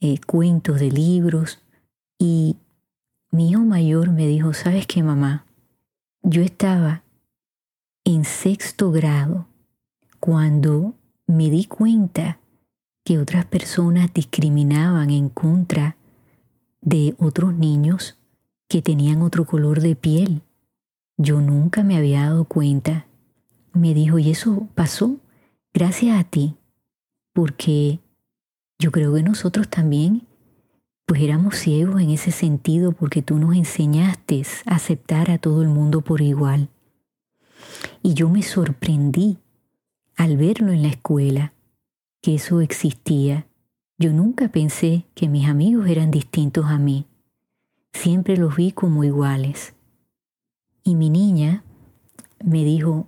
eh, 0.00 0.18
cuentos 0.26 0.80
de 0.80 0.90
libros. 0.90 1.58
Y 2.18 2.56
mi 3.30 3.50
hijo 3.50 3.60
mayor 3.60 4.10
me 4.12 4.26
dijo, 4.26 4.54
¿sabes 4.54 4.86
qué, 4.86 5.02
mamá? 5.02 5.44
Yo 6.22 6.42
estaba 6.42 7.02
en 8.04 8.24
sexto 8.24 8.90
grado 8.90 9.48
cuando 10.20 10.94
me 11.26 11.50
di 11.50 11.66
cuenta 11.66 12.38
que 13.06 13.18
otras 13.18 13.46
personas 13.46 14.12
discriminaban 14.12 15.08
en 15.08 15.30
contra 15.30 15.96
de 16.82 17.14
otros 17.18 17.54
niños 17.54 18.18
que 18.68 18.82
tenían 18.82 19.22
otro 19.22 19.46
color 19.46 19.80
de 19.80 19.96
piel 19.96 20.42
yo 21.16 21.40
nunca 21.40 21.82
me 21.82 21.96
había 21.96 22.22
dado 22.22 22.44
cuenta. 22.44 23.06
Me 23.72 23.94
dijo, 23.94 24.18
y 24.18 24.30
eso 24.30 24.68
pasó 24.74 25.16
gracias 25.72 26.18
a 26.18 26.24
ti, 26.24 26.56
porque 27.32 28.00
yo 28.78 28.90
creo 28.90 29.14
que 29.14 29.22
nosotros 29.22 29.68
también, 29.68 30.26
pues 31.06 31.22
éramos 31.22 31.56
ciegos 31.56 32.00
en 32.00 32.10
ese 32.10 32.30
sentido, 32.30 32.92
porque 32.92 33.22
tú 33.22 33.38
nos 33.38 33.54
enseñaste 33.56 34.42
a 34.66 34.76
aceptar 34.76 35.30
a 35.30 35.38
todo 35.38 35.62
el 35.62 35.68
mundo 35.68 36.02
por 36.02 36.20
igual. 36.20 36.68
Y 38.02 38.14
yo 38.14 38.28
me 38.28 38.42
sorprendí 38.42 39.38
al 40.16 40.36
verlo 40.36 40.72
en 40.72 40.82
la 40.82 40.88
escuela, 40.88 41.52
que 42.26 42.34
eso 42.34 42.60
existía. 42.60 43.46
Yo 43.98 44.12
nunca 44.12 44.48
pensé 44.48 45.06
que 45.14 45.28
mis 45.28 45.48
amigos 45.48 45.86
eran 45.86 46.10
distintos 46.10 46.64
a 46.66 46.76
mí. 46.76 47.06
Siempre 47.92 48.36
los 48.36 48.56
vi 48.56 48.72
como 48.72 49.04
iguales. 49.04 49.74
Y 50.82 50.96
mi 50.96 51.08
niña 51.08 51.62
me 52.44 52.64
dijo, 52.64 53.06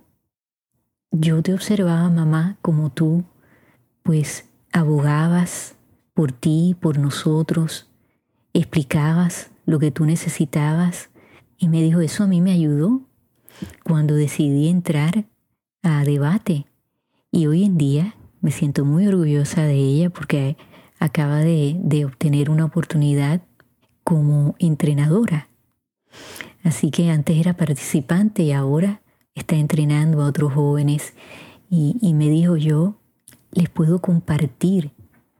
yo 1.11 1.43
te 1.43 1.53
observaba 1.53 2.09
mamá 2.09 2.59
como 2.61 2.91
tú, 2.91 3.25
pues 4.03 4.45
abogabas 4.71 5.75
por 6.13 6.31
ti, 6.31 6.77
por 6.79 6.97
nosotros, 6.97 7.89
explicabas 8.53 9.51
lo 9.65 9.79
que 9.79 9.91
tú 9.91 10.05
necesitabas 10.05 11.09
y 11.57 11.67
me 11.67 11.81
dijo, 11.83 11.99
eso 11.99 12.23
a 12.23 12.27
mí 12.27 12.39
me 12.39 12.53
ayudó 12.53 13.01
cuando 13.83 14.15
decidí 14.15 14.69
entrar 14.69 15.25
a 15.83 16.05
debate. 16.05 16.67
Y 17.31 17.47
hoy 17.47 17.65
en 17.65 17.77
día 17.77 18.15
me 18.41 18.51
siento 18.51 18.85
muy 18.85 19.07
orgullosa 19.07 19.63
de 19.63 19.75
ella 19.75 20.09
porque 20.09 20.57
acaba 20.99 21.39
de, 21.39 21.75
de 21.79 22.05
obtener 22.05 22.49
una 22.49 22.65
oportunidad 22.65 23.41
como 24.03 24.55
entrenadora 24.59 25.49
Así 26.63 26.91
que 26.91 27.09
antes 27.09 27.37
era 27.37 27.53
participante 27.53 28.43
y 28.43 28.51
ahora 28.51 29.01
está 29.33 29.55
entrenando 29.55 30.21
a 30.21 30.27
otros 30.27 30.53
jóvenes. 30.53 31.13
Y, 31.69 32.13
me 32.13 32.29
dijo 32.29 32.57
yo, 32.57 32.95
les 33.51 33.69
puedo 33.69 33.99
compartir 33.99 34.91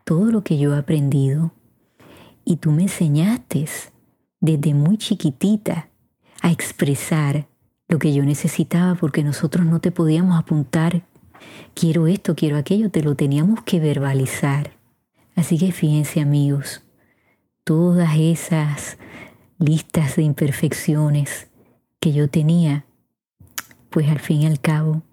todo 0.05 0.31
lo 0.31 0.43
que 0.43 0.57
yo 0.57 0.75
he 0.75 0.77
aprendido. 0.77 1.53
Y 2.45 2.57
tú 2.57 2.71
me 2.71 2.83
enseñaste 2.83 3.65
desde 4.39 4.73
muy 4.73 4.97
chiquitita 4.97 5.89
a 6.41 6.51
expresar 6.51 7.47
lo 7.87 7.99
que 7.99 8.13
yo 8.13 8.23
necesitaba 8.23 8.95
porque 8.95 9.23
nosotros 9.23 9.65
no 9.65 9.79
te 9.81 9.91
podíamos 9.91 10.37
apuntar, 10.37 11.03
quiero 11.73 12.07
esto, 12.07 12.35
quiero 12.35 12.57
aquello, 12.57 12.89
te 12.89 13.03
lo 13.03 13.15
teníamos 13.15 13.63
que 13.63 13.79
verbalizar. 13.79 14.73
Así 15.35 15.57
que 15.57 15.71
fíjense 15.71 16.21
amigos, 16.21 16.83
todas 17.63 18.15
esas 18.17 18.97
listas 19.57 20.15
de 20.15 20.23
imperfecciones 20.23 21.47
que 21.99 22.13
yo 22.13 22.29
tenía, 22.29 22.85
pues 23.89 24.09
al 24.09 24.19
fin 24.19 24.41
y 24.41 24.45
al 24.47 24.59
cabo 24.59 25.03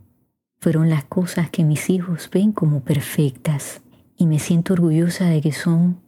fueron 0.58 0.88
las 0.88 1.04
cosas 1.04 1.50
que 1.50 1.64
mis 1.64 1.90
hijos 1.90 2.30
ven 2.32 2.52
como 2.52 2.80
perfectas 2.80 3.82
y 4.16 4.26
me 4.26 4.38
siento 4.38 4.72
orgullosa 4.72 5.26
de 5.26 5.40
que 5.40 5.52
son 5.52 6.00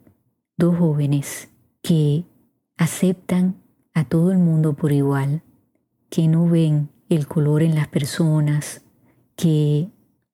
dos 0.56 0.76
jóvenes 0.76 1.48
que 1.82 2.24
aceptan 2.76 3.56
a 3.94 4.04
todo 4.04 4.32
el 4.32 4.38
mundo 4.38 4.74
por 4.74 4.92
igual, 4.92 5.42
que 6.10 6.28
no 6.28 6.48
ven 6.48 6.90
el 7.08 7.26
color 7.26 7.62
en 7.62 7.74
las 7.74 7.88
personas, 7.88 8.82
que 9.36 9.88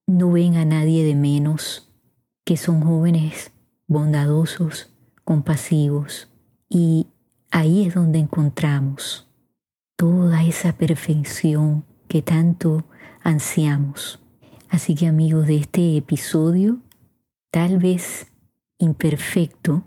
no 0.06 0.32
ven 0.32 0.56
a 0.56 0.64
nadie 0.64 1.04
de 1.04 1.14
menos, 1.14 1.90
que 2.44 2.56
son 2.56 2.82
jóvenes 2.82 3.52
bondadosos, 3.86 4.92
compasivos 5.24 6.28
y 6.68 7.08
Ahí 7.56 7.86
es 7.86 7.94
donde 7.94 8.18
encontramos 8.18 9.28
toda 9.94 10.42
esa 10.42 10.76
perfección 10.76 11.84
que 12.08 12.20
tanto 12.20 12.84
ansiamos. 13.22 14.18
Así 14.68 14.96
que 14.96 15.06
amigos 15.06 15.46
de 15.46 15.58
este 15.58 15.96
episodio, 15.96 16.80
tal 17.52 17.78
vez 17.78 18.26
imperfecto, 18.78 19.84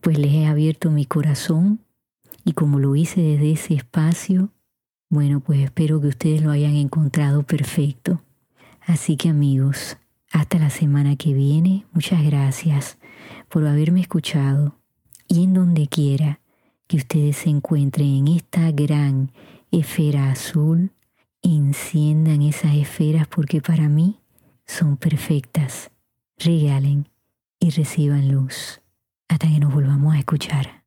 pues 0.00 0.16
les 0.16 0.32
he 0.32 0.46
abierto 0.46 0.90
mi 0.90 1.04
corazón 1.04 1.84
y 2.46 2.54
como 2.54 2.78
lo 2.78 2.96
hice 2.96 3.20
desde 3.20 3.52
ese 3.52 3.74
espacio, 3.74 4.48
bueno, 5.10 5.40
pues 5.40 5.60
espero 5.60 6.00
que 6.00 6.08
ustedes 6.08 6.40
lo 6.40 6.50
hayan 6.50 6.76
encontrado 6.76 7.42
perfecto. 7.42 8.22
Así 8.86 9.16
que 9.16 9.28
amigos, 9.28 9.96
hasta 10.32 10.58
la 10.58 10.70
semana 10.70 11.16
que 11.16 11.32
viene, 11.34 11.86
muchas 11.92 12.22
gracias 12.24 12.98
por 13.48 13.66
haberme 13.66 14.00
escuchado 14.00 14.78
y 15.28 15.44
en 15.44 15.54
donde 15.54 15.86
quiera 15.86 16.40
que 16.86 16.96
ustedes 16.96 17.36
se 17.38 17.50
encuentren 17.50 18.08
en 18.08 18.28
esta 18.28 18.70
gran 18.72 19.32
esfera 19.70 20.30
azul, 20.30 20.92
enciendan 21.42 22.42
esas 22.42 22.74
esferas 22.74 23.26
porque 23.28 23.60
para 23.60 23.88
mí 23.88 24.20
son 24.66 24.96
perfectas. 24.96 25.90
Regalen 26.38 27.08
y 27.60 27.70
reciban 27.70 28.32
luz 28.32 28.80
hasta 29.28 29.48
que 29.48 29.60
nos 29.60 29.72
volvamos 29.72 30.14
a 30.14 30.18
escuchar. 30.18 30.82